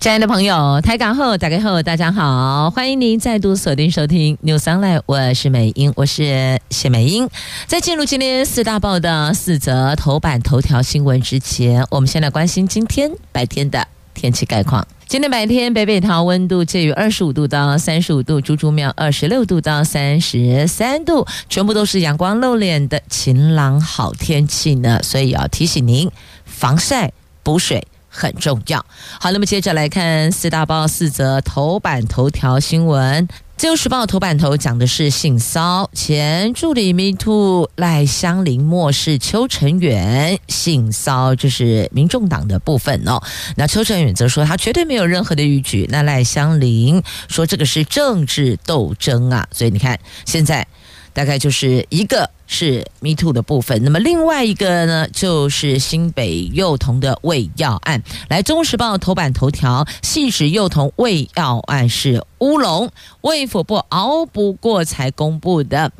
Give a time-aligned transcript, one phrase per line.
[0.00, 7.28] 亲爱的朋友，台港后打开后，大家好，欢迎您再度锁定收听 News Online，我是美英，我是谢美英。
[7.66, 14.86] 在进入今天四大报的四则头版头条新闻之前，我们先来关心今天白天的天气概况。
[15.08, 26.08] 今天白天，北北桃温度介于二十五度到三十五度，竹竹庙二十六度到三十三度，全部都是阳光露脸的晴朗好天气呢，所以要提醒您
[26.44, 27.10] 防晒
[27.42, 27.84] 补水。
[28.18, 28.84] 很重要。
[29.20, 33.28] 好，那么接着来看四大报四则头版头条新闻。
[33.56, 43.20] 自由时报头版头讲的是性骚前助理 MeToo 赖香林漠视邱成远性骚，这是民众党的部分哦。
[43.56, 45.88] 那邱成远则说他绝对没有任何的逾矩。
[45.90, 49.46] 那赖香林说这个是政治斗争啊。
[49.52, 50.66] 所以你看现在。
[51.14, 58.02] 大概就是一个是 Me Too 的部分，那么另外一个呢，就是新北幼童的喂药案。
[58.28, 62.90] 来，《中时报》头版头条，细指幼童喂药案是乌龙，
[63.20, 65.92] 卫福部熬不过才公布的。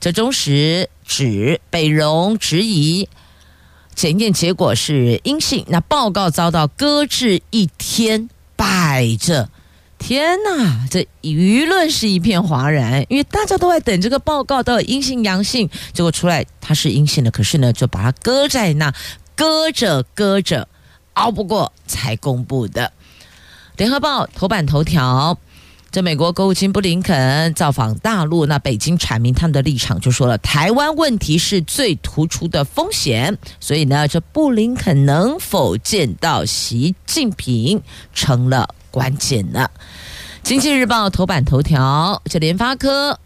[0.00, 3.08] 这中时指北荣质疑
[3.94, 9.48] 检验结果是阴性，那报告遭到搁置一天，摆着。
[10.06, 18.92] 天呐，这舆论是一片哗然，因为大家都在等这个报告到底阴性阳性，结果出来它是阴性的，可是呢就把它搁在那，
[19.34, 20.68] 搁着搁着，
[21.14, 22.92] 熬不过才公布的。
[23.78, 25.38] 联合报头版头条。
[25.90, 37.80] 这美国国务卿布林肯造访大陆，那北京阐明他们的立场，就说了台湾问题是最突出的风险，所以呢，这布林肯能否见到习近平
[38.12, 39.70] 成了关键呢？
[40.44, 43.18] 经济日报头版头条，这联发科。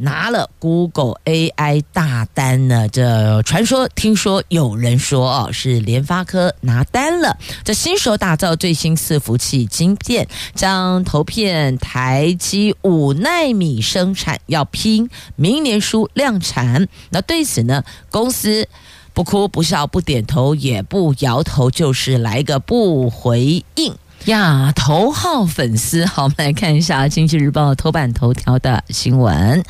[0.00, 2.88] 拿了 Google AI 大单呢？
[2.88, 7.36] 这传说，听说有人说哦，是联发科拿单了。
[7.64, 10.26] 这新手打造最新伺服器晶片，
[10.56, 16.88] 将头片台积五纳米生产，要拼明年初量产。
[17.10, 18.68] 那对此呢，公司
[19.14, 23.94] 不哭不笑不点头也不摇头，就是来个不回应。
[24.26, 29.64] 呀，头号粉丝，好，我们来看一下《经济日报》头版头条的新闻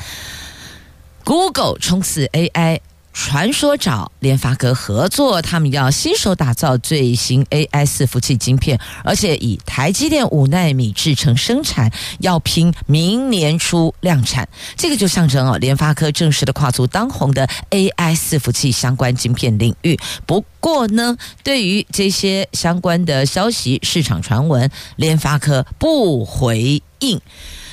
[1.23, 2.81] ：Google 冲刺 AI。
[3.21, 14.47] 传说找联发科合作，他们要携手打造最新 AI 伺服器晶片，而且以台积电五纳米制程生产，要拼明年初量产。
[14.77, 19.99] 这个就象征哦，联发科正式的跨足当红的 AI 伺服器相关晶片领域。
[20.25, 27.19] 不过呢，对于这些相关的消息、市场传闻，联发科不回应。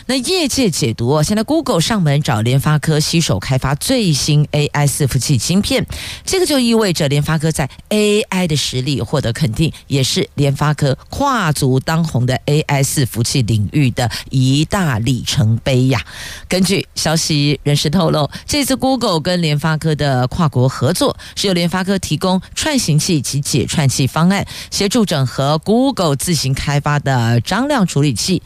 [0.08, 5.84] 那业界解读，现在 Google 上门找联发科携手开发最新 AI 伺服器芯片，
[6.24, 16.00] 这个就意味着联发科在 AI 的实力获得肯定，也是联发科跨足当红的 AI 伺服器领域的一大里程碑呀。
[16.46, 28.40] 根据消息人士透露，这次 Google 跟联发科的跨国合作，是由联发科提供串行器及解串器方案，协助整合 Google 自行开发的张量处理器，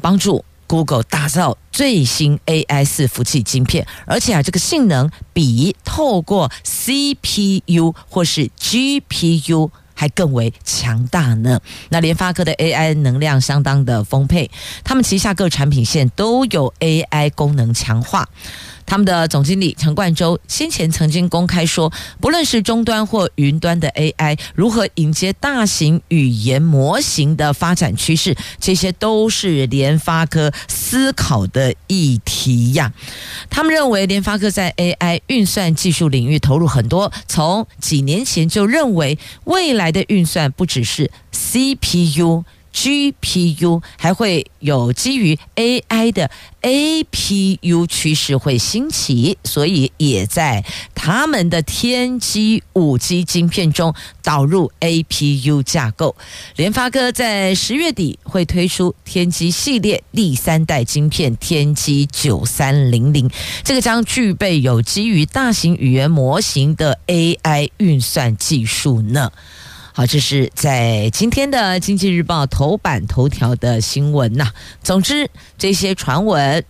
[0.00, 0.44] 帮助。
[0.72, 11.60] Google 打造最新 AI 伺服器晶片，而且啊，这个性能比透过 CPU 或是 GPU 还更为强大呢。
[11.90, 14.50] 那联发科的 AI 能量相当的丰沛，
[14.82, 18.26] 他们旗下各产品线都有 AI 功能强化。
[18.86, 32.92] 他们的总经理陈冠洲先前曾经公开说，不论是终端或云端的 AI，如何迎接大型语言模型的发展趋势，这些都是联发科思考的议题呀。
[33.48, 42.44] 他们认为，联发科在 AI 运算技术领域投入很多，从几年前就认为，未来的运算不只是 CPU。
[42.72, 46.30] GPU 还会有基于 AI 的
[46.62, 50.64] APU 趋势会兴起，所以也在
[50.94, 56.16] 他们的天玑五 G 晶片中导入 APU 架构。
[56.56, 63.30] 联发科在十月底会推出天玑系列第三代晶片天玑九三零零，
[63.64, 69.30] 这个将具备有基于大型语言模型的 AI 运算技术呢。
[69.94, 74.50] 好，这是在今天的《经济日报》头版头条的新闻呐。
[74.82, 75.28] 总之，
[75.58, 76.64] 这些传闻，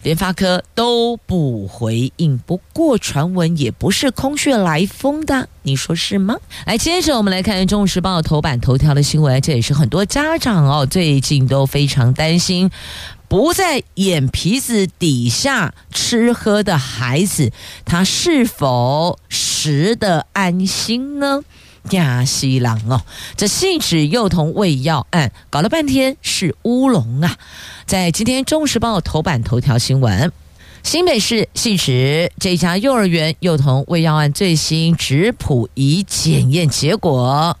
[0.00, 2.38] 联发科都不回应。
[2.38, 6.36] 不过传闻也不是空穴来风的，你说是吗？
[6.64, 12.70] 来，接着我们来看《中国时报》头版头条的新闻，这也是很多家长哦最近都非常担心，
[13.28, 17.52] 不在眼皮子底下吃喝的孩子，
[17.84, 21.42] 他是否食得安心呢？
[21.90, 23.02] 亚西郎哦，
[23.36, 27.36] 这细纸幼童喂药案搞了半天是乌龙啊！
[27.86, 30.32] 在今天《中时报》头版头条新闻，
[30.82, 37.56] 新北市细致这家幼儿园幼童喂药案最新质谱仪检验结果，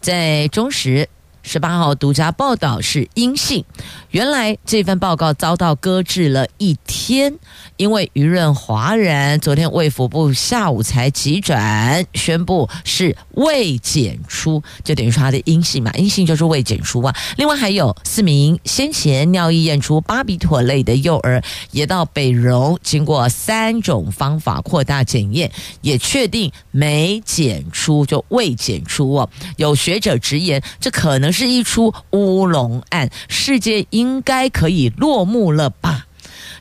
[0.00, 1.08] 在中时。
[1.42, 3.64] 十八号独家报道是阴性，
[4.10, 7.34] 原来这份报告遭到搁置了一天，
[7.76, 9.38] 因为舆论哗然。
[9.40, 17.14] 昨天卫福部下午才急转宣布是未检出，就等于说他的阴性嘛，阴性就是未检出啊。
[17.36, 21.42] 另外还有四名先前尿液验出巴比妥类的幼儿，
[21.72, 25.50] 也到北荣经过三种方法扩大检验，
[25.80, 29.28] 也确定没检出，就未检出哦。
[29.56, 31.31] 有学者直言，这可能。
[31.32, 36.06] 是一出乌龙案，世界应该可以落幕了吧？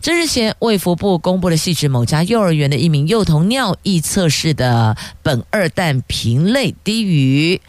[0.02, 7.62] 这日前，卫福部公布了细致某家幼儿园的一名幼童尿液测试的苯二氮平类低于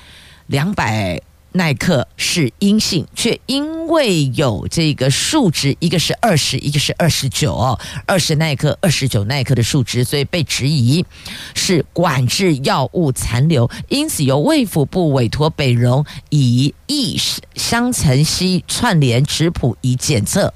[0.46, 1.20] 两百。
[1.52, 11.04] 耐克是阴性，却因为有这个数值，一个是二十，一个是二十九哦，二十耐克、二十九耐克的数值，所以被质疑
[11.54, 17.20] 是管制药物残留，因此由卫福部委托北荣以异
[17.54, 20.52] 相层析串联质谱仪检测，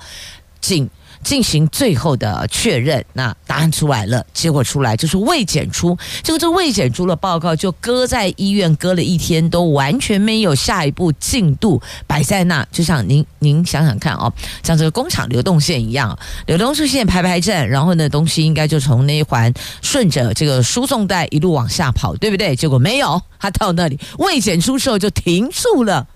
[0.60, 0.88] 仅。
[1.26, 14.32] 进行最后的确认，那答案出来了，结果出来就是未检出，这个这未检出的报告就搁在医院搁了一天，都完全没有下一步进度摆在那，就像您您想想看哦，
[14.62, 19.52] 像这个工厂流动线一样，流动线排排站，然后呢东西应该就从那一环
[19.82, 22.54] 顺着这个输送带一路往下跑，对不对？
[22.54, 26.06] 结果没有，他到那里未检出时候就停住了。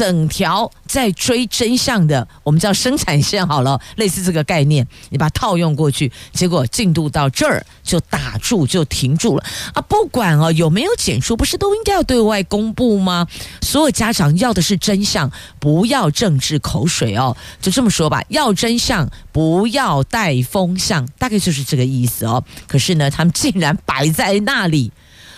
[0.00, 9.44] 整条在追真相的，我们叫生产线好了，类似这个概念，你把它套用过去，结果进度到这儿就打住，就停住了
[9.74, 9.82] 啊！
[9.82, 13.26] 不管哦有没有检出，不是都应该要对外公布吗？
[13.60, 22.42] 所有家长要的是真相，不要政治口水哦，就这么说吧，要真相，不要带风向，大概就是这个意思哦。
[22.66, 24.90] 可是呢，他们竟然摆在那里，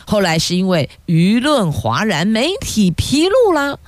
[0.07, 3.81] 后来是因为舆论哗然，媒体披露了。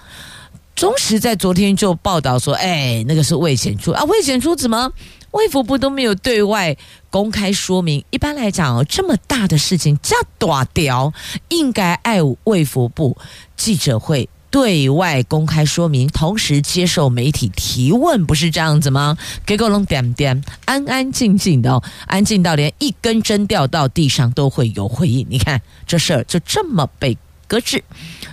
[0.74, 4.90] 中时在昨天就报道说，哎，那个是未检出啊，未检出怎么
[5.30, 6.76] 卫福部都没有对外
[7.10, 8.04] 公开说明？
[8.10, 11.12] 一般来讲哦，这么大的事情，这大条，
[11.48, 13.16] 应该爱卫福部
[13.56, 19.16] 记者会对外公开说明，同时接受媒体提问，不是这样子吗？
[19.46, 25.24] 给个龙点点，安安静静的哦，安静到连一根针掉到地上都会有回应。
[25.30, 27.16] 你看这事儿就这么被
[27.46, 27.82] 搁置，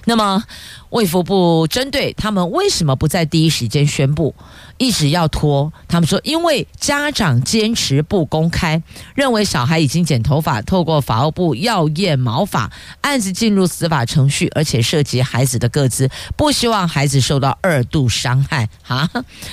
[0.05, 0.43] 那么。
[0.91, 4.35] 卫福部针对他们为什么不在第一时间宣布，
[4.77, 5.71] 一直要拖？
[5.87, 8.83] 他们说，因为家长坚持不公开，
[9.15, 18.67] 认为小孩已经剪头发，透过法务部药验毛发，案子进入司法程序，而且涉及孩子的个资，不希望孩子受到二度伤害。
[18.83, 19.09] 哈，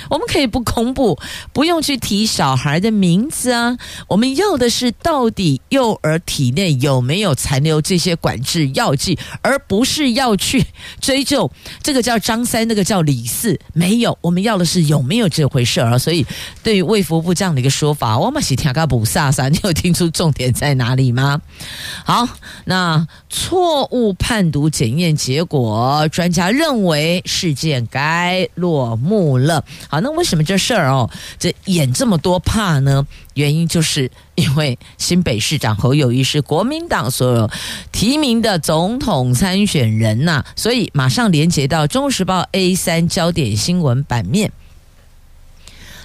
[0.09, 1.17] 我们可以不公布，
[1.53, 3.77] 不用去提小孩的名字啊。
[4.09, 10.65] 我们要的是到底幼儿体内有没有残留这些管制药剂，而不是要去
[10.99, 11.25] 追。
[11.29, 11.51] 就
[11.83, 14.17] 这个叫张三，那个叫李四，没有。
[14.19, 15.91] 我们要的是有没有这回事儿。
[15.91, 16.25] 啊所以，
[16.63, 21.39] 对于卫福部这样的一个说法，我们是听个不飒飒，你有听出重点在哪里吗？
[22.03, 22.27] 好，
[22.65, 29.63] 那错误判读检验结果，专家认为事件该落幕了。
[29.87, 31.07] 好，那为什么这事儿哦，
[31.37, 33.05] 这演这么多怕呢？
[33.39, 37.49] 原因就是因为新北市长侯友谊是国民党所有
[37.93, 44.51] 提名的总统参选人呐、啊，所以马上连接到《中时报》A 三焦点新闻版面，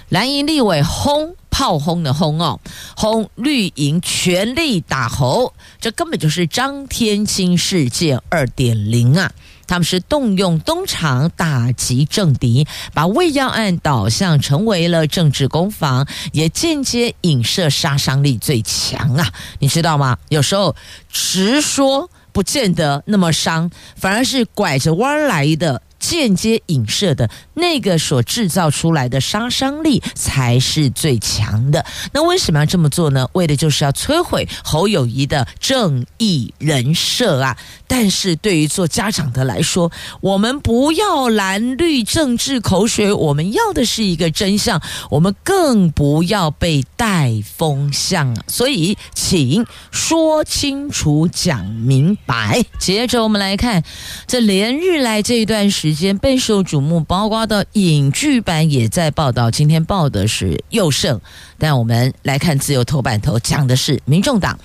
[0.07, 2.61] 蓝营立委轰炮轰的轰哦，
[2.95, 9.33] 轰绿营全力打侯，这根本就是张天青事件二点零啊！
[9.67, 19.31] 他们是动用东厂打击政敌，把魏耀案导向成为了政治攻防，也间接影射杀伤力最强啊！
[19.59, 20.17] 你知道吗？
[20.29, 20.75] 有时候
[21.11, 25.81] 直说不见得那么伤，反而是拐着弯来的。
[26.09, 31.83] 间接影射的那个所制造出来的杀伤力才是最强的。
[32.13, 33.27] 那为什么要这么做呢？
[33.33, 37.57] 为的就是要摧毁侯友谊的正义人设啊！
[37.87, 48.43] 但是对于做家长的来说，我们不要蓝绿政治口水，我们要的是一个真相，我们更不要被带风向啊！
[48.47, 52.63] 所以，请说清楚、讲明白。
[52.77, 53.83] 接着我们来看，
[54.27, 59.49] 这连日来这一段时间备受瞩目，包括的影剧版也在报道。
[59.49, 61.19] 今天报的是右胜，
[61.57, 64.59] 但我们来看自由头版头讲的是民众党。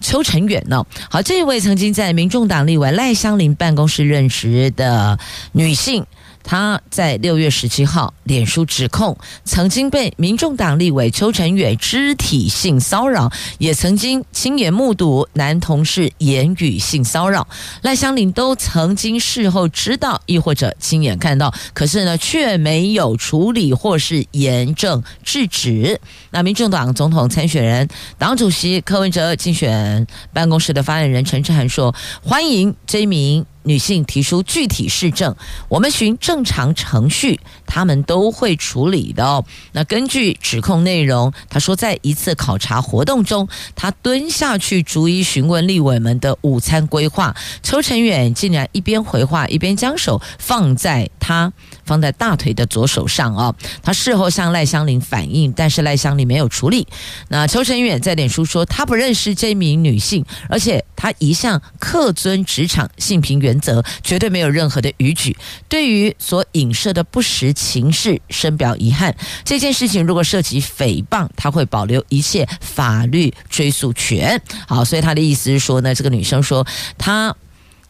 [0.00, 0.86] 邱成远呢？
[1.10, 5.18] 好，这位曾经在民众党立委赖香林办公室任职的
[5.52, 6.06] 女性。
[6.42, 17.46] 他在六月十七号脸书指控，曾经被民众党立委邱成远肢体性骚扰，也曾经亲眼目睹男同事言语性骚扰。
[17.82, 26.00] 赖香伶都曾经事后知道，亦或者亲眼看到，可是呢，却没有处理或是严正制止。
[26.30, 35.34] 那民众党总统参选人、党主席柯文哲竞选办公室的发言人陈志涵说：“欢迎这名。”女性提出具体事证，
[35.68, 39.44] 我们循正常程序，他们都会处理的哦。
[39.72, 51.52] 那根据指控内容，他说在一次考察活动中，他蹲下去逐一询问立委们的午餐规划，邱成远竟然一边回话，一边将手放在他
[51.84, 53.54] 放在大腿的左手上哦。
[53.82, 56.86] 他事后向赖香林反映，但是赖香林没有处理。
[57.28, 65.36] 那邱成远在脸书说，他不认识这名女性，而且他一向恪遵职场性平原原则绝对没有任何的逾矩，
[65.68, 69.16] 对于所影射的不实情事深表遗憾。
[69.44, 74.40] 这件事情如果涉及诽谤，他会保留一切法律追诉权。
[74.68, 76.64] 好，所以他的意思是说呢，这个女生说
[76.96, 77.34] 她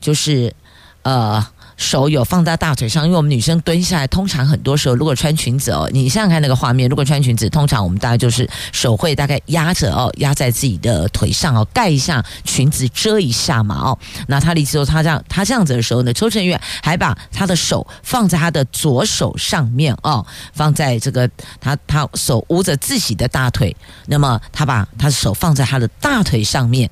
[0.01, 0.55] 就是
[1.03, 1.47] 呃。
[1.81, 13.99] 手有放在大腿上，因为我们女生蹲下来，通常很多时候如果穿裙子哦，你想想看那个画面，如果穿裙子，通常我们大概就是手会大概压着哦，压在自己的腿上哦，盖一下裙子遮一下嘛哦。
[14.29, 23.75] 那他的意思说，他这样他这样子的时候呢，邱晨远还把他的手放在他的左手上面哦，放在这个他他手捂着自己的大腿，
[24.07, 26.91] 那么他把他的手放在他的大腿上面。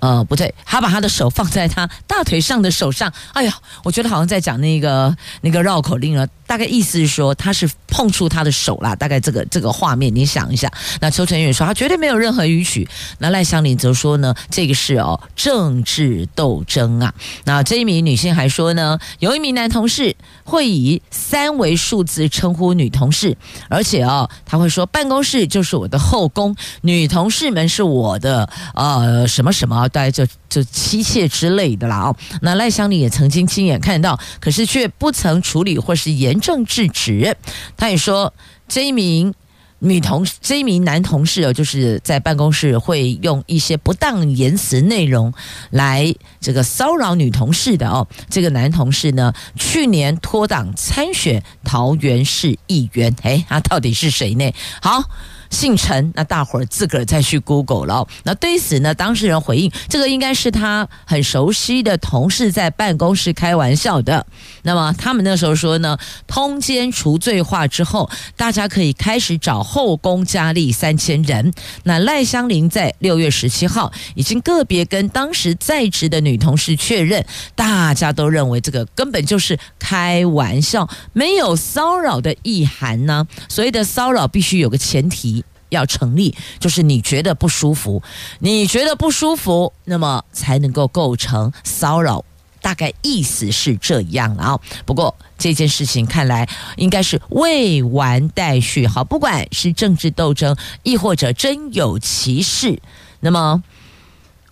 [0.00, 3.12] 呃，不对，他把他的手放在他大腿上的手上。
[3.32, 6.26] 哎呀，我觉得好像在讲那个那个绕口令了。
[6.46, 8.96] 大概意思是说，他是碰触他的手啦。
[8.96, 10.72] 大概这个这个画面，你想一下。
[10.98, 12.88] 那邱成远说他绝对没有任何逾矩。
[13.18, 17.12] 那赖香林则说呢，这个是哦政治斗争啊。
[17.44, 23.36] 那这一名女性还说呢，有一名男同事会以三维数字称呼女同事，
[23.68, 29.87] 而且哦他会说办公室就是我的后宫，女同事们是我的呃什么什么。
[29.88, 37.36] 大概就就妻妾之类的啦哦，那赖香伶也曾经亲眼看到，可是却不曾处理或是严正制止。
[37.76, 38.32] 他也说，
[38.68, 39.32] 这一名
[39.80, 45.32] 女同这一名男同事哦，就是在办公室会用一些不当言辞内容
[45.70, 48.06] 来这个骚扰女同事的哦。
[48.28, 54.52] 这个男同事呢，去年脱党参选桃园市议员，诶，他到底是谁呢？
[54.82, 55.02] 好。
[55.50, 58.06] 姓陈，那大伙儿自个儿再去 Google 了。
[58.24, 64.26] 那对此呢，当事人回应，这个应该是他很熟悉的同事在办公室开玩笑的。
[64.62, 71.52] 那么他们那时候说呢，通奸除罪化之后，大家可以开始找后宫佳丽三千人。
[71.84, 77.24] 那赖香林在六月十七号已经个别跟当时在职的女同事确认，
[77.54, 83.26] 大家都认为这个根本就是开玩笑，没有骚扰的意涵呢。
[83.48, 85.37] 所谓的骚扰必须有个前提。
[85.70, 88.02] 要成立，就是你觉得不舒服，
[88.38, 92.24] 你觉得不舒服，那么才能够构成骚扰。
[92.60, 94.58] 大概意思是这样啊。
[94.84, 98.86] 不过这件事情看来应该是未完待续。
[98.86, 102.80] 好，不管是政治斗争，亦或者真有其事，
[103.20, 103.62] 那么。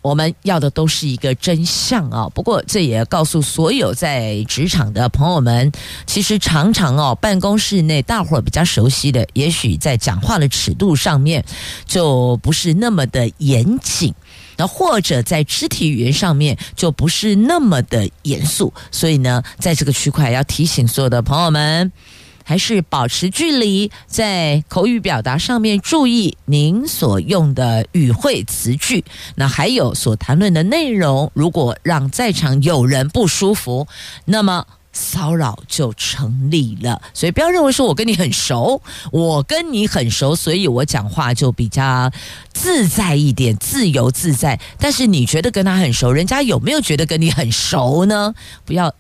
[0.07, 2.29] 我们要的都是一个真相啊！
[2.33, 5.73] 不过这也告诉所有在职场的朋友们，
[6.07, 11.45] 其实常常哦，办公室内大伙儿比较熟悉的，也许在讲话的尺度上面
[11.87, 14.15] 就不是那么的严谨，
[14.57, 18.73] 那或者在肢体语言上面就不是那么的严肃。
[18.93, 21.91] 所以呢，在这个区块要提醒所有的朋友们。
[22.49, 29.05] 还是保持距离，在口语表达上面注意您所用的语汇词句。
[29.35, 33.89] 那还有所谈论的内容，如果让在场有人不舒服，
[34.27, 37.03] 那么骚扰就成立了。
[37.13, 42.13] 所以不要认为说我跟你很熟，我跟你很熟，所以我讲话就比较
[42.53, 44.61] 自在一点，自由自在。
[44.79, 48.33] 但是你觉得跟他很熟，人家有没有觉得跟你很熟呢？
[48.65, 48.95] 不要。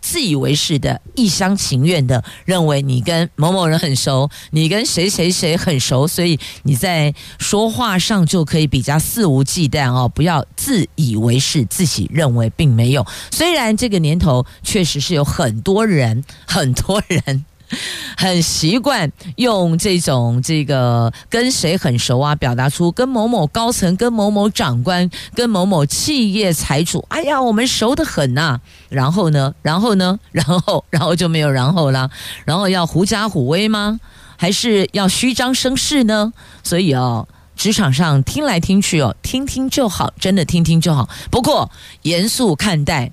[0.00, 10.10] 自以为是的、一厢情愿的认为你跟某某人很熟，你跟谁谁谁很熟，所以你在说话上就可以比较肆无忌惮哦。
[10.12, 13.06] 不要自以为是，自己认为并没有。
[13.30, 17.44] 虽然这个年头确实是有很多人，很多人。
[18.16, 32.10] 很习惯用这种这个跟谁很熟啊，表达出跟某某高层、跟某某长官、跟某某企业财主，哎呀，我们熟得很呐、然后呢，然后呢，然后 然后就没有然后了。
[32.44, 34.00] 然后要狐假虎威吗？
[34.36, 36.32] 还是要虚张声势呢？
[36.62, 41.08] 所以哦，职场上听来听去哦，听听就好，真的听听就好。
[41.30, 41.70] 不过
[42.02, 43.12] 严肃看待。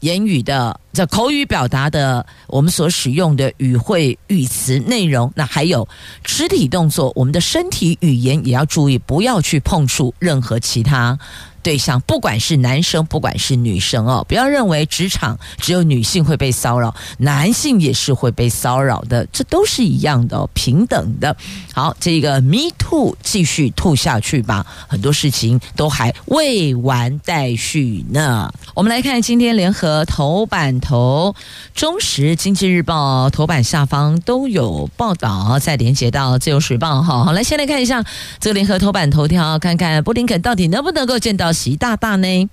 [0.00, 5.86] 言语的这口语表达的，我们所使用的语汇、语词内容，那还有
[6.24, 11.18] 肢体动作，我们的身体语言也要注意，不要去碰触任何其他。
[11.60, 21.36] 对象，不管是男生，不管是女生哦，不要认为职场只有女性会被骚扰，男性也是会被骚扰的，这都是一样的哦，平等的。
[21.74, 28.50] 好，这个 Me Too 继续吐下去吧，很多事情都还未完待续呢。
[28.74, 31.34] 我们来看今天联合头版头、
[31.74, 37.24] 中时、经济日报头版下方都有报道，再连接到自由时报哈。
[37.24, 38.02] 好，来先来看一下
[38.40, 41.52] 这个联合头版头条，看看布林肯到底能不能够见到。
[41.58, 42.48] 习大大呢？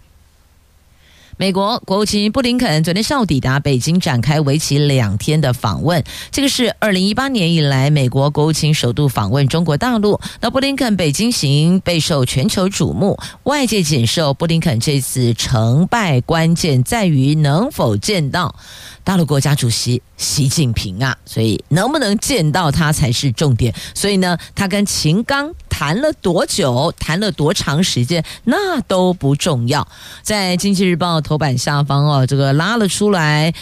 [1.37, 6.01] 美国国务卿布林肯昨天上午抵达北京，展开为期两天的访问。
[6.31, 10.17] 这个是二零一八年以来美国国务卿首度访问中国大陆。
[10.39, 18.55] 那布林肯北京行备受全球瞩目，外界谨受布林肯这次成败关键在于能否见到
[19.05, 23.73] 大陆国家主席习近平啊，所以能不能见到他才是重点。
[23.93, 25.53] 所以呢，他跟秦刚。
[25.77, 26.93] 谈了多久？
[26.97, 28.23] 谈了多长时间？
[28.45, 29.85] 那都不重要。
[30.21, 33.53] 在《经济日报》头版下方哦，这个拉了出来。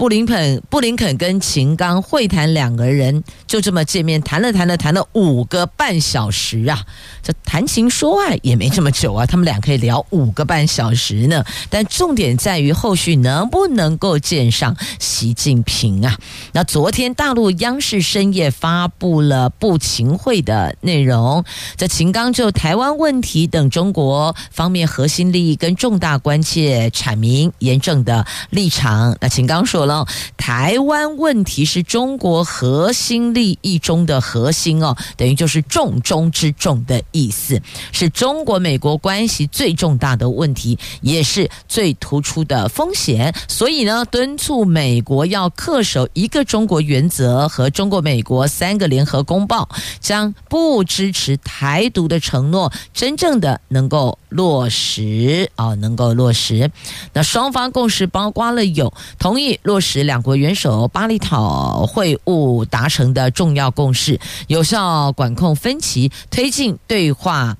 [0.00, 6.86] 布林肯，布林肯跟秦刚会谈，两个人就这么见面谈了谈了谈了五个半小时啊！
[7.22, 11.44] 这谈情说爱也没这么久啊，他们俩可以聊五个半小时呢。
[11.68, 16.16] 但重点在于后续能不能够见上习近平啊？
[16.52, 21.44] 那昨天大陆央视深夜发布了布秦会的内容，
[21.76, 29.14] 这秦刚就台湾问题等中国方面核心利益跟重大关切阐明严正的立场。
[29.20, 29.89] 那秦刚说了。
[30.36, 37.60] 台湾问题是中国核心利益中的核心哦，等于就是重中之重的意思，
[37.92, 43.34] 是中国美国关系最重大的问题，也是最突出的风险。
[43.48, 56.70] 所以呢，敦促美国要恪守一个中国原则和中国美国三个联合公报，将不支持台独的承诺真正的能够落实啊，能够落实。
[57.12, 59.79] 那双方共识包括了有同意落。
[59.80, 67.56] 使两国元首巴厘岛会晤达成的重要共识，有效管控分歧，推进对话。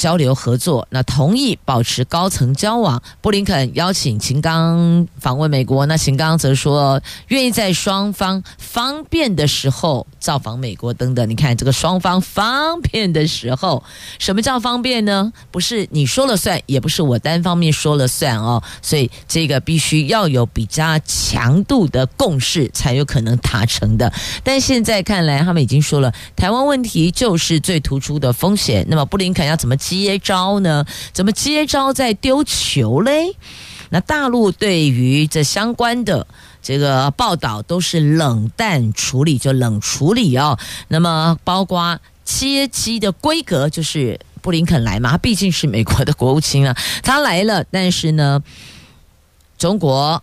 [0.00, 3.02] 交流合作，那同意保持高层交往。
[3.20, 11.28] 布林肯邀请秦刚访问美国，那秦刚则说愿意在双方方便的时候造访美国等等。
[11.28, 13.84] 你看这个双方方便的时候，
[14.18, 15.30] 什么叫方便呢？
[15.50, 18.62] 不是你说了算，也不是我单方面说了算哦。
[18.80, 24.10] 所以这个必须要有比较强度的共识才有可能达成的。
[24.42, 28.86] 但现在看来，他们已经说了，台湾问题就是最突出的风险。
[28.88, 29.76] 那么布林肯要怎么？
[29.98, 30.84] 接招呢？
[31.12, 33.34] 怎么接招再丢球嘞？
[33.88, 36.26] 那大陆对于这相关的
[36.62, 40.58] 这个报道都是冷淡处理，就冷处理哦。
[40.88, 48.42] 那么包括接机的规格，就是布林肯来嘛，他毕竟是美国的国务卿啊，他来了，但是呢，
[49.58, 50.22] 中国。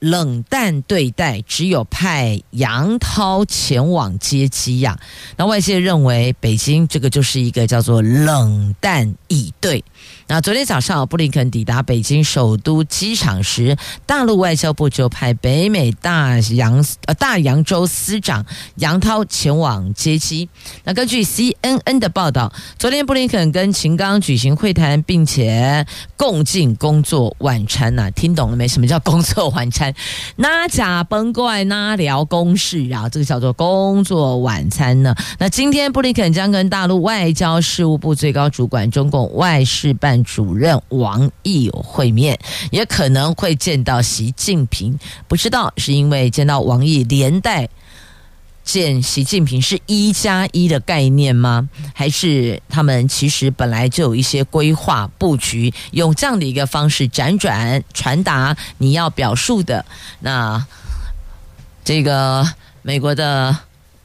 [0.00, 4.98] 冷淡对待，只有派杨涛前往接机呀。
[5.36, 9.84] 那外界认为，北京这个就是一个叫做冷淡以对。
[10.28, 18.44] 那昨天早上，布林肯抵达北京首都机场时，大陆外交部就派北美大洋呃大洋洲司长
[18.76, 20.48] 杨涛前往接机。
[20.84, 28.68] 那根据 CNN 的报道，昨天布林肯跟秦刚举行会谈，并且共进工作晚餐呐、听懂了没？
[28.68, 29.87] 什么叫工作晚餐？
[30.36, 35.14] 那假崩怪那聊公事啊，这个叫做工作晚餐呢。
[35.38, 40.18] 那今天布林肯将跟大陆外交事务部最高主管中共外事办。
[40.28, 42.38] 主任王毅有会面，
[42.70, 47.68] 也可能会见到习近平，不知道是因为见到王毅连带
[48.68, 51.66] 见习近平是一加一的概念吗？
[51.94, 59.86] 还是他们其实本来就有一些规划布局，用这样的一个方式辗转传达你要表述的？
[60.20, 60.62] 那
[61.82, 62.46] 这个
[62.82, 63.56] 美国的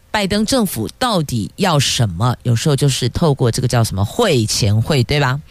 [0.09, 2.37] 拜登政府到底要什么？
[2.43, 5.41] 有时候就是透过这个叫什么会前会，对吧？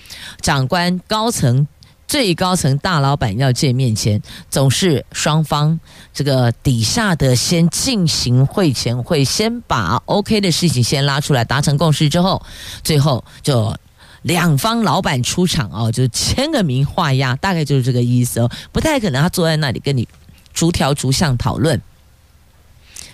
[0.41, 1.69] 长官高层。
[2.13, 4.21] 最高层大老板要见面前，
[4.51, 5.81] 总是双方
[6.13, 12.45] 这个底下的先进行会前会，先把 OK 的事情先拉出来，达成共识之后，
[12.85, 13.75] 最后就
[14.21, 20.07] 两方老板出场哦，就签个名画押，大概就是这个意思哦，不太可能他坐在那里跟你
[20.53, 21.81] 逐条逐项讨论。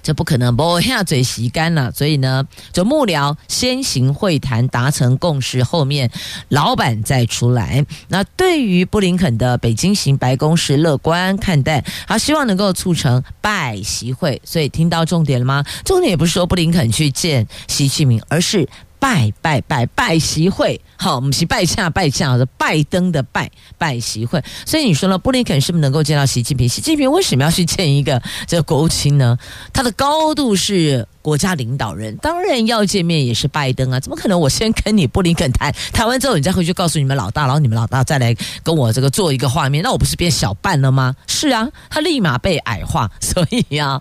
[0.03, 1.91] 这不可能，不下嘴洗干了。
[1.93, 6.11] 所以呢，就幕僚先行会谈，达成共识，后面
[6.49, 7.85] 老板再出来。
[8.09, 14.41] 那对于布林肯的北京行，白宫是乐观看待，他希望能够促成拜习会。
[14.45, 15.65] 所以听到重点了吗？
[15.85, 18.69] 重点也不是说布林肯去见习近平，而是。
[18.99, 24.43] 拜拜拜拜习会，好，我们是拜洽拜洽，是拜登的拜拜习会。
[24.67, 25.17] 所以你说呢？
[25.19, 26.69] 布林肯是不是能够见到习近平？
[26.69, 29.39] 习近平为什么要去见一个这个国务卿呢？
[29.73, 34.01] 他的高度是国家领导人，当然要见面也是拜登啊！
[34.01, 34.41] 怎么可能？
[34.41, 41.15] 我先跟你布林肯谈，谈完之后你再回去告诉你们老大，然后你们老大再来跟我这个做一个画面，那我不是变小半了吗？
[41.27, 43.11] 是啊，他立马被矮化。
[43.21, 44.01] 所以、啊，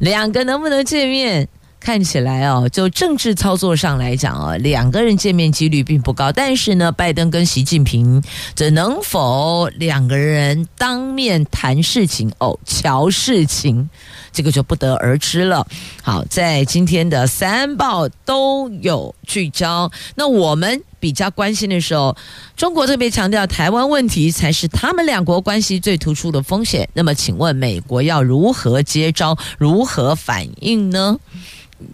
[0.00, 1.48] 两个能不能见面？
[1.86, 6.32] 看起来哦，就政治操作上来讲哦，两个人见面几率并不高。
[6.32, 8.20] 但是呢，拜登跟习近平
[8.56, 13.88] 这能否两个人当面谈事情哦，瞧事情，
[14.36, 15.66] 这个就不得而知了。
[16.02, 19.90] 好，在今天的三报都有聚焦。
[20.14, 22.14] 那我们比较关心的时候，
[22.54, 26.86] 中国特别强调台湾问题才是他们两国关系最突出的风险。
[26.92, 31.18] 那么，请问美国要如何接招，如何反应呢？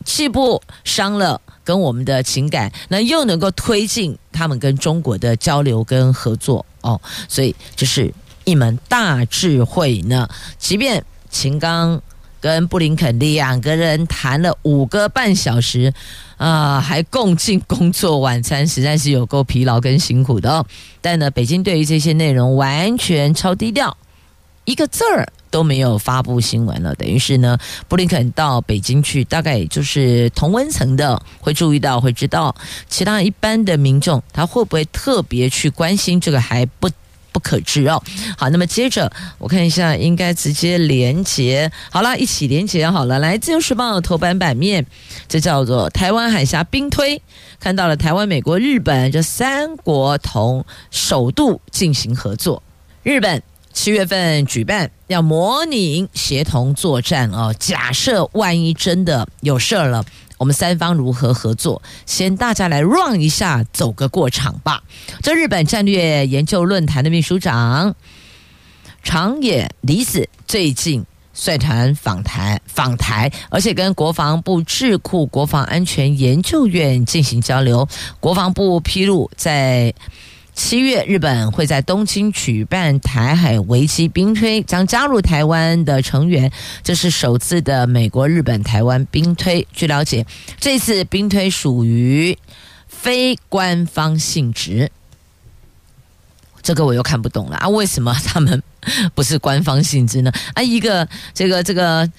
[0.04, 10.28] 既不伤了跟我们的情感，那又能够推进他们跟中国的交流跟合作哦，所以这是一门大智慧呢。
[10.58, 12.00] 即便秦刚
[12.42, 15.94] 跟布林肯两个人谈了五个半小时
[16.36, 20.66] 啊，还共进工作晚餐，实在是有够疲劳跟辛苦的哦。
[21.00, 23.96] 但呢，北京对于这些内容完全超低调，
[24.64, 25.32] 一个字儿。
[25.52, 32.56] 都没有发布新闻了，等于是呢，布林肯到北京去，大概也就是同温层的会注意到，会知道
[32.88, 36.88] 其他一般的民众他会不会特别去关心这个还不
[37.32, 38.02] 不可知哦。
[38.36, 43.18] 好，那么接着我看一下，应该直接连接好了，一起连接好了。
[43.18, 44.86] 来，自由时报的头版版面，
[45.28, 47.20] 这叫做台湾海峡兵推，
[47.58, 52.62] 看到了台湾、美国、日本这三国同首度进行合作，
[53.02, 53.42] 日本。
[53.74, 60.04] 七月份举办要模拟协同作战哦，假设万一真的有事儿了，
[60.42, 61.80] 我们三方如何合作？
[62.04, 64.82] 先大家来 run 一下，走个过场吧。
[65.22, 67.94] 这日本战略研究论坛的秘书长
[69.04, 77.88] 长野梨子最近率团访台，访台，而且跟国防部智库国防安全研究院进行交流。
[78.18, 79.94] 国防部披露在。
[80.54, 89.66] 七月，日本会在东京举办台海危机兵推，将加入台湾的成员，这是首次的美国、日本、台湾兵推。
[89.72, 90.26] 据了解，
[90.60, 92.36] 这次兵推属于
[92.86, 94.90] 非官方性质，
[96.62, 97.68] 这个我又看不懂了啊！
[97.68, 98.62] 为什么他们
[99.14, 100.30] 不是官方性质呢？
[100.52, 102.10] 啊，一个这个这个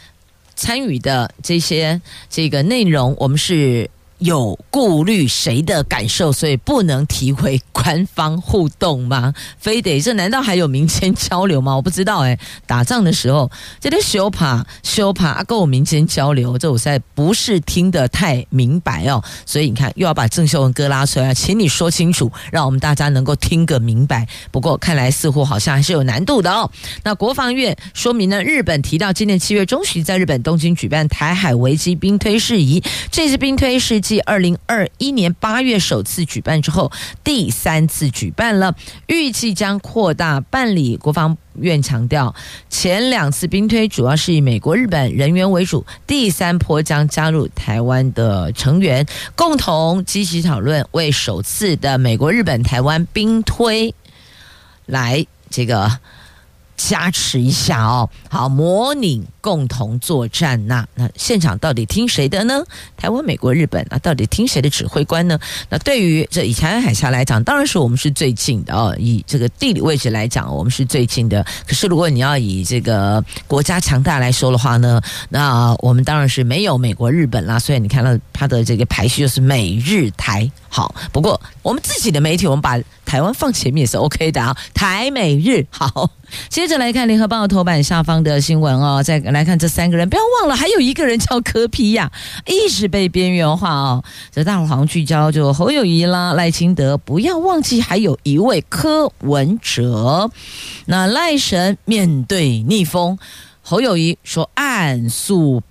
[0.56, 3.90] 参与的这些这个内容，我们是。
[4.24, 9.34] 有顾虑谁的感受，所以不能提回官方互动吗？
[9.60, 11.76] 非得这难道还有民间交流吗？
[11.76, 12.40] 我不知道哎。
[12.66, 19.22] 打仗的时候，这都修帕修帕跟我民间交流，这我实在不是听得太明白哦。
[19.46, 24.26] 所以你看，又要把郑秀文哥拉出来，请你说清楚，让我们大家能够听个明白。
[24.52, 26.72] 不过看来似乎好像还是有难度的哦。
[27.04, 32.82] 那国防院说明呢，日本提到今年七月中旬在日本东京举办台海危机兵推事宜，
[33.12, 34.02] 这次兵推是。
[34.14, 36.92] 继二零二一年八月首次举办之后，
[37.24, 38.76] 第三次举办了，
[39.08, 40.96] 预计将扩大办理。
[40.98, 42.36] 国防院强调，
[42.70, 49.04] 前两次兵推主要是以美国、日本人员为主，第三波将加入台湾的成员，
[49.36, 53.96] 共同积极讨论，为首次的美国、日本、台湾兵推
[54.86, 55.92] 来这个
[56.76, 60.88] 加持一下哦，好，模拟共同作战呐、啊。
[60.96, 62.64] 那现场到底听谁的呢？
[62.98, 65.40] 台湾、美国、日本啊，到底听谁的指挥官呢？
[65.70, 68.96] 那对于这以台湾海峡来讲，当然是我们是最近的哦。
[69.00, 71.46] 以这个地理位置来讲，我们是最近的。
[71.68, 77.60] 可是如果你要以这个国家强大来说的话呢，那我们当然是没有美国、日本啦。
[77.60, 80.50] 所以你看到它的这个排序就是美日台。
[80.70, 84.58] 好，不过我们自己的媒体，我们把台湾放前面也是 OK 的啊。
[84.74, 86.12] 台美日好。
[86.50, 92.12] 接着来看联合报头版下方的新闻哦，再来看这三个人，不要忘了还有一个人叫柯皮呀，
[92.48, 94.04] 一直被边缘化哦。
[94.32, 100.32] 这大黄聚焦就侯友谊啦、赖清德，不要忘记还有一位柯文哲。
[100.86, 103.20] 那赖神面对逆风，
[103.62, 105.62] 侯友谊说按速。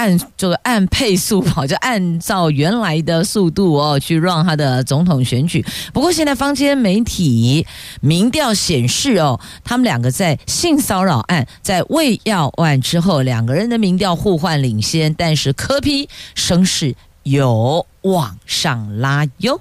[0.00, 5.62] 按就是按配速跑， 就按照原来的速度哦去让他的总统选举。
[5.92, 7.66] 不过现在坊间媒体
[8.00, 19.60] 民调显示哦，他们两个在性骚扰案、在未要案之后，两个人的民调互换领先，但是科批声势有往上拉哟。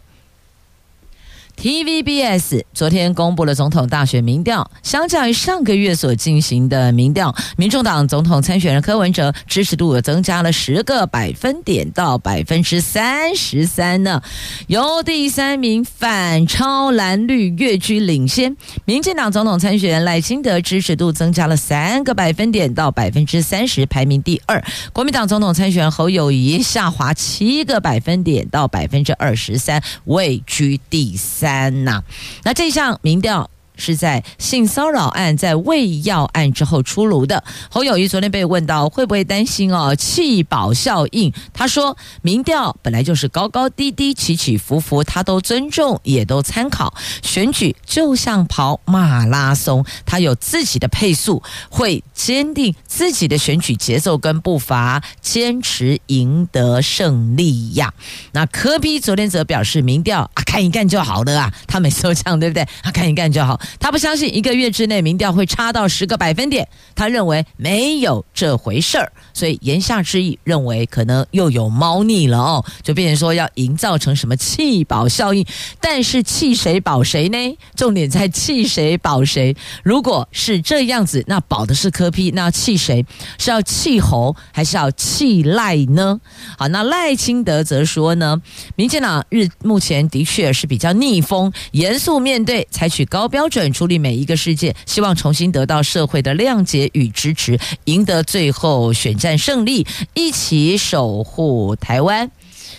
[1.59, 14.23] TVBS 昨天公布了总统大选民调，相较于上个月所进行的民调，民众党总统参选人柯文哲支持度增加了十个百分点到百分之三十三呢。
[14.67, 24.63] 由第三名反超蓝绿跃居领先，民进党总统参选人赖清德支持度增加了三个百分点到百分之三十，排名第二。
[24.93, 31.48] 国民党总统参选人侯友谊下滑七个百分点到百分之二十三，位居第三。
[31.49, 32.03] 三呐，
[32.43, 33.49] 那这项民调。
[33.79, 37.43] 是在性骚扰案在喂药案之后出炉的。
[37.71, 46.93] 侯友谊昨天被问到会不会担心哦弃保效应，他说民调本来就是高高低低起起伏伏，他都尊重也都参考。
[47.23, 57.93] 选举就像跑马拉松，他有自己的配速，会坚定自己的选举节奏跟步伐，坚持赢得胜利呀。
[58.33, 62.63] 那柯 P 昨天则表示民调啊看一看就好了啊，他每次都这样对不对？
[62.81, 63.59] 啊看一看就好。
[63.79, 75.45] 他不相信一个月之内民调会差到十个百分点，他认为没有这回事儿，所以言下之意认为可能又有猫腻了哦，就变成说要营造成什么弃保效应，
[75.79, 77.57] 但是弃谁保谁呢？
[77.75, 79.55] 重点在弃谁保谁。
[79.83, 83.05] 如果是这样子，那保的是柯 P，那气谁？
[83.37, 86.19] 是要弃侯还是要弃赖呢？
[86.57, 88.41] 好，那赖清德则说呢，
[88.75, 93.58] 民进党日目前的确是比较逆风，严肃面对，采取高标准。
[93.73, 102.29] 处理每一个事件，希望重新得到社会的谅解与支持，赢得最后选战胜利，一起守护台湾。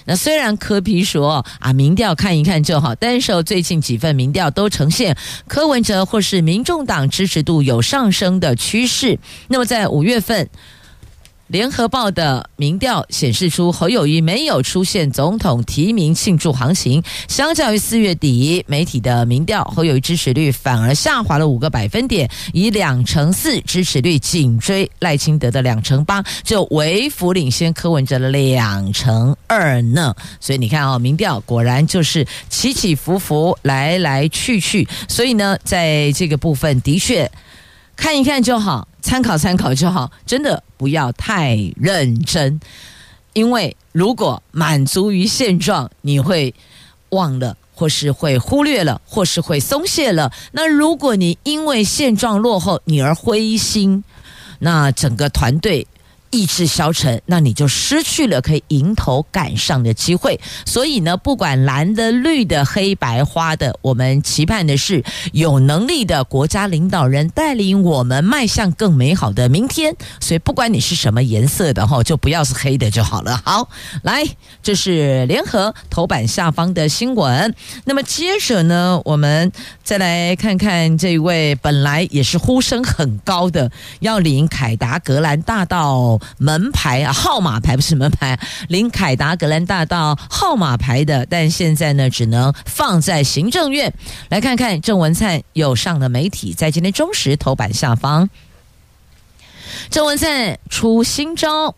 [0.04, 5.16] 那虽然柯 P 说啊，民调看一看就好，但是最近几份民调都呈现
[5.48, 9.18] 柯文哲或是民众党支持度有上升的趋势。
[9.48, 10.48] 那么在五月份。
[11.50, 30.14] 联合报的民调显示出侯友谊没有出现总统提名庆祝行情，相较于四月底媒体的民调，侯友谊支持率反而下滑了五个百分点，以两成四支持率紧追赖清德的两成八，就微幅领先柯文哲的两成二呢。
[30.38, 37.28] 所以你看哦，民调果然就是起起伏伏，来来去去，所以呢，在这个部分的确
[38.00, 38.88] 看一看就好。
[39.02, 42.60] 参考参考就好，真的不要太认真，
[43.34, 46.54] 因为如果满足于现状，你会
[47.10, 50.32] 忘了，或是会忽略了，或是会松懈了。
[50.52, 54.02] 那如果你因为现状落后，你而灰心，
[54.60, 55.86] 那整个团队。
[56.30, 60.38] 意志消沉，那你就失去了可以迎头赶上的机会。
[60.64, 69.94] 所以呢，不管蓝的、绿的、黑白花的，我们期盼的是有能力的国家领导人带领我们迈向更美好的明天。
[70.20, 73.42] 所以，不管你是什么颜色的哈，就不要是黑的就好了。
[73.44, 73.68] 好，
[74.02, 74.24] 来，
[74.62, 77.52] 这是联合头版下方的新闻。
[77.84, 79.50] 那么接着呢，我们
[79.82, 86.19] 再来看看这位本来也是呼声很高的，要领凯达格兰大道。
[86.38, 93.92] 门牌啊，号码牌不是门牌，林凯达格兰大道号码牌的，但现在呢，只能放在行政院。
[94.28, 98.28] 来看看郑文灿有上的媒体，在今天中时头版下方，
[99.90, 101.74] 郑文灿出新招，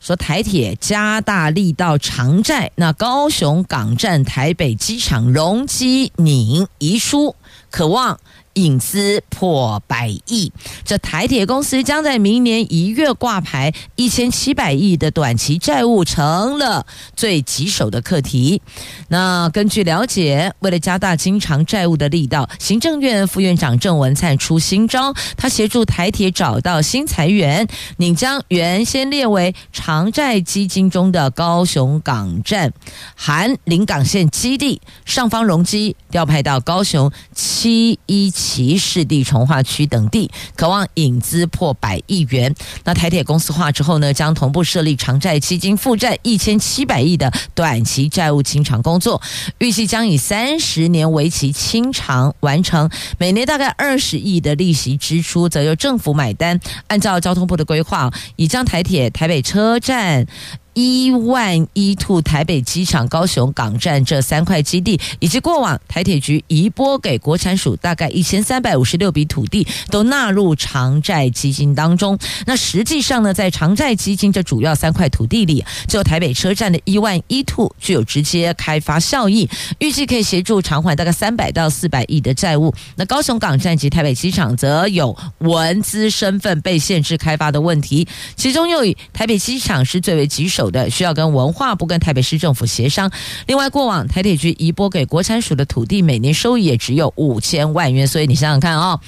[0.00, 7.36] 说台铁加大力道偿债，那高雄港站、台北机场容积拧遗书，
[7.70, 8.18] 渴望。
[8.54, 10.52] 引资破百亿。
[10.84, 16.86] 这台铁公司将在明年一月挂牌，一千七百亿的短期债务成了
[17.16, 18.60] 最棘手的课题。
[19.08, 32.72] 那根据了解，为了加大经常债务的力道，行政院副院长郑文灿出新招，他协助台铁找到新财源，拟将原先列为偿债基金中的高雄港站
[33.14, 42.52] 含临港线基地上方容积调派到高雄七一期市地重化区等地，渴望引资破百亿元。
[42.82, 49.22] 那台铁公司化之后呢，将同步设立偿债基金，负债一千七百亿的短期债务清偿工作，
[49.58, 56.58] 预计将以三十年为期清偿完成，每年大概二十亿的利息支出则由政府买单。
[56.88, 60.26] 按照交通部的规划，已将台铁台北车站。
[60.74, 72.18] 一万一兔台北机场、高雄港站这三块基地，以及过往台铁局移拨给国产署大概一千三百五十六笔土地，都纳入偿债基金当中。
[72.46, 79.46] 那实际上呢，在偿债基金这主要三块土地里，就台北车站的一万一兔具有直接开发效益，
[79.78, 82.72] 预计可以协助偿还大概三百到四百亿的债务。
[82.96, 90.61] 那高雄港站及台北机场则有文资身份被限制开发的问题，其中又以台北机场是最为棘手。
[90.62, 93.10] 有的需要跟文化部跟台北市政府协商。
[93.46, 98.06] 另外，过往台铁局移拨给国产署的土地，每年收益也只有五千万元。
[98.06, 99.00] 所以你想想看啊、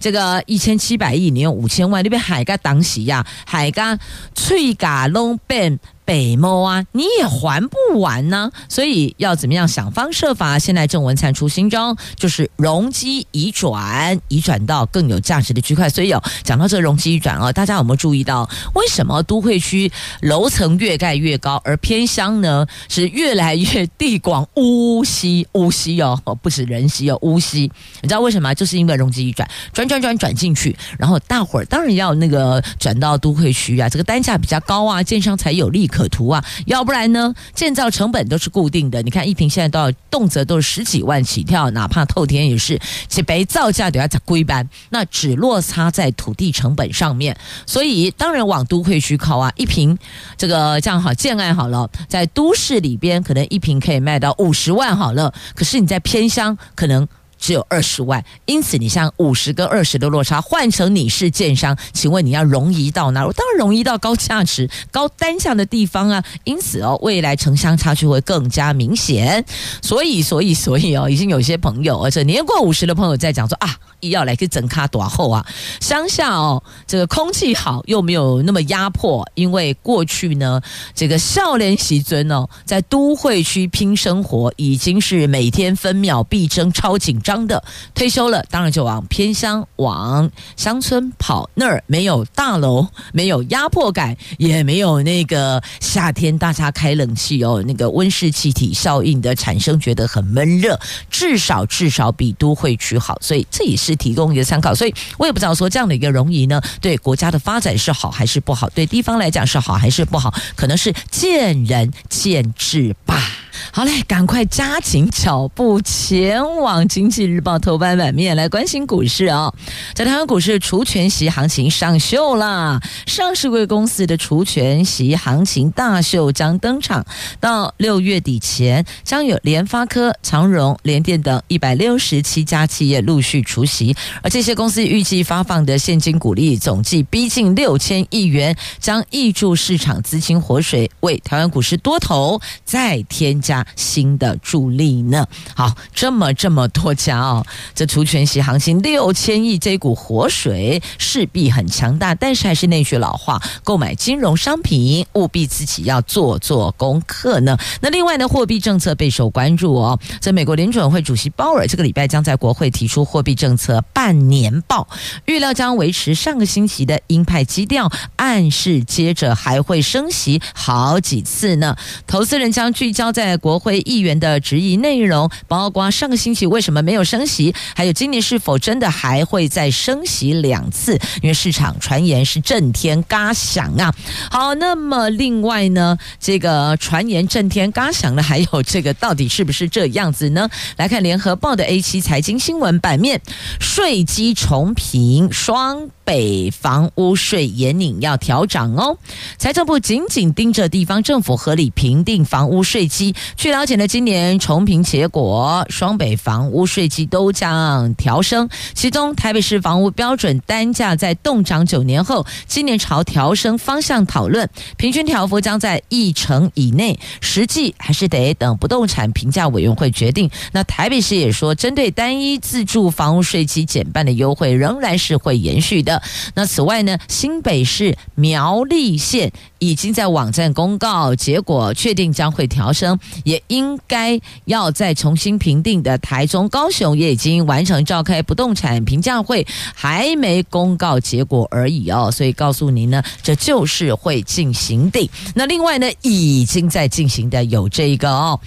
[0.00, 3.98] 这个一千七百亿，你用五千万，那边海嘎当席呀，海嘎
[4.34, 5.78] 吹嘎龙变。
[6.06, 10.56] 北摸啊，你也还不完呢，所以要怎么样想方设法？
[10.56, 15.90] 现在郑文灿出新招，就是容积移转，移转到更有价值的区块。
[15.90, 19.90] 所以有讲到这个容积移转啊，大家有没有注意到，为什么都会区
[20.20, 27.62] 楼层越盖越高，而偏乡呢是越来越地广屋稀屋稀哦，不止人稀哦，屋稀。
[28.02, 28.54] 你知道为什么？
[28.54, 35.90] 就是因为容积移转，转转转转进去，然后大伙儿当然要那个转到都会区啊，这个单价比较高啊，建商才有利。
[35.96, 37.34] 可图啊，要不然呢？
[37.54, 39.00] 建造成本都是固定的。
[39.00, 42.78] 你看一坪现在都要动辄都是十几万起跳，哪怕透天也是，
[43.08, 47.34] 这杯造价都要在归班，那只落差在土地成本上面。
[47.64, 49.96] 所以当然往都会区靠啊，一坪
[50.36, 57.08] 这个这样好建案好了，在都市里边可能一坪可以卖到五十万好了，可是你在偏乡可能。
[57.38, 63.24] 只有二十万，因此你像五十跟二十的落差，换成你是建商，请问你要容易到哪？
[63.24, 66.24] 我当然容易到高价值、高单价的地方啊。
[66.44, 69.44] 因此哦，未来城乡差距会更加明显。
[69.82, 75.46] 所以，所以，所以哦，已经有些朋友，而且年过五十的朋友在讲说啊，要来去整卡多厚啊？
[75.80, 80.60] 乡下哦，这个空气好又没有那么压迫，因为过去呢，
[80.94, 87.20] 这个少年习尊哦，在都会区拼生活，已经是每天分秒必争，超紧。
[87.26, 87.60] 张的
[87.92, 91.50] 退休了，当然就往偏乡、往乡村跑。
[91.54, 100.78] 那儿没有大楼，没有压迫感，也没有那个夏天大家开冷气哦，那个温室气体效应的产生，觉得很闷热。
[101.10, 104.72] 至少至少比都会区好，所以这也是提供一个参考。
[104.72, 108.68] 所以我也不知道说这样的一个容易呢，对国家的发展是好还是不好？
[108.70, 110.32] 对地方来讲是好还是不好？
[110.54, 113.45] 可能是见仁见智吧。
[113.72, 119.52] 好嘞，赶快加紧脚步，前往经济日报头版版面来关心股市哦。
[119.94, 127.04] 在台湾股市除权息行情上秀啦，上市贵公司的除权息行情大秀将登场。
[127.40, 145.24] 到六月底前，将有联发科、长荣、联电等一百六十七家企业陆续除息，而这些公司预计发放的现金股利总计逼近六千亿元，将挹注市场资金活水，为台湾股市多头再添加新的助力呢？
[145.54, 157.56] 好，这么这么多家哦，这除权息行情六千亿这股活水势必很强大，但是还是那句老话，购买金融商品务必自己要做做功课呢。
[157.80, 159.96] 那另外呢，货币政策备受关注哦。
[160.20, 164.88] 这美国联准会主席鲍尔这个礼拜将在国会提出货币政策半年报，
[165.26, 171.76] 预料将维持上个星期的鹰派基调，暗示接着还会升息好几次呢。
[172.08, 173.35] 投资人将聚焦在。
[173.36, 180.94] 国会议员的质疑内容包括上个星期为什么没有升息，还有今年是否真的还会再升息两次？
[181.22, 183.94] 因为市场传言是震天嘎响啊。
[184.30, 190.48] 好，那么另外呢，这个传言震天嘎响的还有这个到底是不是这样子呢？
[190.76, 193.20] 来看联合报的 A 七财经新闻版面，
[193.60, 195.88] 税基重评双。
[196.06, 198.96] 北房屋税严拟要调涨哦，
[199.38, 220.30] 财政部紧紧盯着地方政府合理评定房屋税基，据了解呢，今年重评结果，双北房屋税基都将调升，其中台北市房屋标准单价在冻涨九年后，今年朝调升方向讨论，平均调幅将在一成以内，实际还是得等不动产评价委员会决定。
[220.52, 226.02] 那台北市也说，针对单一自住房屋税基减半的优惠仍然是会延续的。
[226.34, 235.96] 那此外呢，新北市苗栗县已经在网站公告结果，确定将会调升，也应该要再重新评定的。
[235.98, 242.10] 台中、高雄也已经完成召开不动产评价会，还没公告结果而已哦。
[242.10, 245.10] 所以告诉您呢，这就是会进行的。
[245.34, 248.38] 那另外呢，已经在进行的有这一个哦。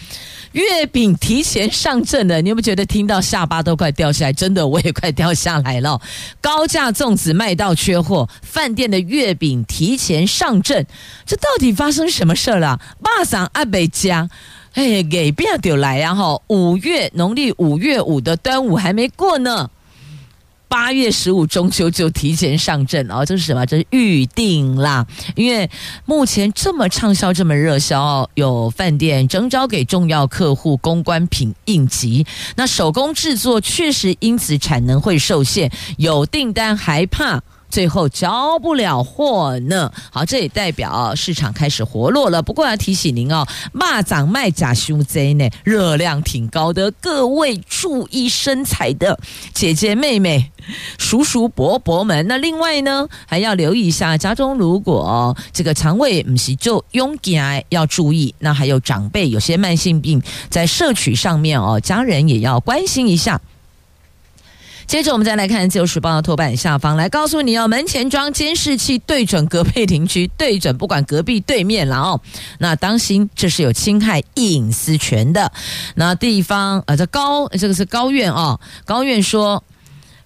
[0.53, 4.33] 月饼提前上阵了，你有没有觉得听到下巴都快掉下来？
[4.33, 6.01] 真的，我也快掉下来了。
[6.41, 10.87] 高价粽子卖到缺货，饭店的月饼提前上阵，
[11.25, 12.79] 这到底发生什么事了？
[12.99, 14.27] 马上阿北家，
[14.79, 16.15] 哎，给不要丢来呀！
[16.15, 19.69] 哈，五月农历五月五的端午还没过呢。
[20.69, 23.65] 八月十五中秋就提前上阵哦，这是什么？
[23.65, 25.05] 这是预定啦！
[25.35, 25.69] 因为
[26.05, 32.25] 目前这么畅销、这么热销，有饭店征招给重要客户公关品应急，
[32.55, 37.43] 那手工制作确实因此产能会受限，有订单还怕。
[37.69, 42.41] 最后交不了货呢，好，这也代表市场开始活络了。
[42.41, 49.19] 不过要提醒您哦，蚂蚱卖假胸贼呢，热量挺高的，各位注意身材的
[49.53, 50.51] 姐姐妹妹、
[50.97, 52.27] 叔叔伯伯们。
[52.27, 57.39] 那另外呢，还要留意一下家中如果这个肠胃不是就拥挤，
[57.69, 58.33] 要注意。
[58.39, 63.39] 那还有长辈有些慢性病，在摄取上面哦，家人也要关心一下。
[64.89, 72.21] 接着我们再来看《自由时报》的头版下方，来告诉你哦，门前装监视器对准隔壁邻居，对准不管隔壁对面了哦，
[72.57, 75.51] 那当心这是有侵害隐私权的。
[75.93, 79.63] 那地方啊，这高这个是高院哦，高院说。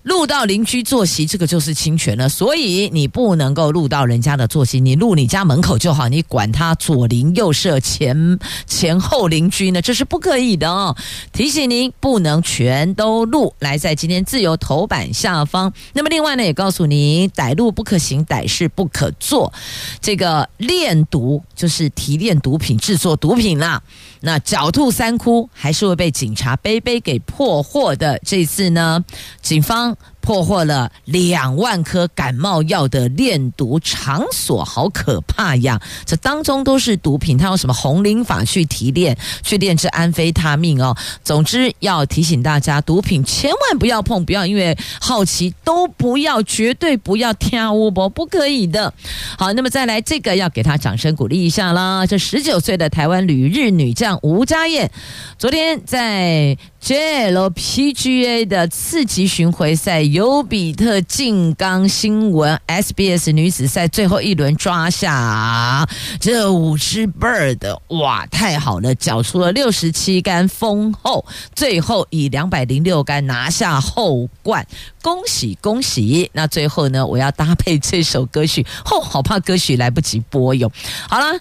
[0.03, 8.37] 录到邻居作息，这个就是侵权了，所以你不能够录到人家的作息，你录你家门口就好，你管他左邻右舍、前
[8.67, 10.93] 前后邻居呢，这是不可以的哦。
[11.31, 15.71] 提醒您不能全都录，来在今天自由头版下方。
[15.93, 19.53] 那么另外呢，也告诉您，歹路不可行，歹事不可做。
[20.01, 23.81] 这个炼毒就是提炼毒品、制作毒品啦。
[24.19, 28.19] 那狡兔三窟还是会被警察杯杯给破获的。
[28.25, 29.01] 这次呢，
[29.41, 29.92] 警方。
[29.95, 35.81] 上破获了两万颗感冒药的炼毒场所，好可怕呀！
[36.05, 40.95] 这当中都是毒品，他用什么红灵法去提炼，去炼制安非他命哦。
[41.25, 48.93] 总之要提醒大家，毒品千万不要碰，不要因为好奇都不要，绝对不要跳乌波，不可以的。
[49.37, 52.05] 好，那么再来这个要给他掌声鼓励一下啦！
[52.07, 54.89] 这十九岁的台湾旅日女将吴佳燕，
[55.37, 60.12] 昨天在 JLPGA 的次级巡回赛。
[60.13, 65.89] 尤比特静冈新闻 SBS 女子赛最后一轮抓下
[66.19, 74.67] 这五只 bird，哇，太好了，缴出了六十七杆丰后，最后以两百零六杆拿下后冠。
[75.01, 76.29] 恭喜恭喜！
[76.31, 80.71] 那最后呢，我要搭配这首歌曲，吼、哦，好怕歌曲来不及播哟。
[81.09, 81.37] 好了，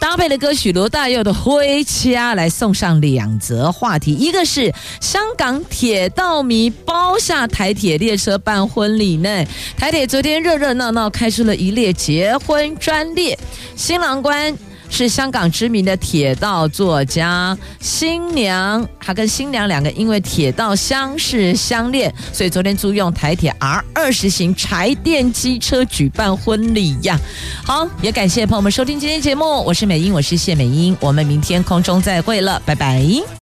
[0.00, 9.44] 搭配的歌曲罗大佑的《回家》来送上两则话题，一个是香港铁道迷包下台铁列列车办婚礼呢。
[9.74, 13.38] 台铁昨天热热闹闹开出了一列结婚专列，
[13.74, 14.54] 新郎官。
[14.90, 27.18] 是香港知名的铁道作家，新娘还跟新娘两个因为铁道相识相恋，所以昨天租用台铁 R 二十型柴电机车举办婚礼呀。
[27.64, 33.41] 好，也感谢朋友们收听今天节目，我是美英，我是谢美英，我们明天空中再会了，拜拜。